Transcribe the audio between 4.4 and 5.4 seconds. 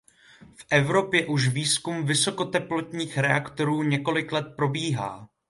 probíhá.